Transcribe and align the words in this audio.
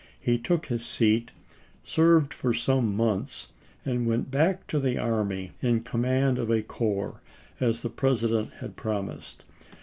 He 0.19 0.39
took 0.39 0.65
his 0.65 0.83
seat, 0.83 1.29
served 1.83 2.33
for 2.33 2.55
some 2.55 2.95
months, 2.95 3.49
and 3.85 4.07
went 4.07 4.31
back 4.31 4.65
to 4.69 4.79
the 4.79 4.97
army 4.97 5.51
in 5.61 5.81
command 5.81 6.39
of 6.39 6.49
a 6.49 6.63
corps, 6.63 7.21
as 7.59 7.81
the 7.81 7.89
President 7.91 8.51
had 8.61 8.75
promised. 8.75 9.43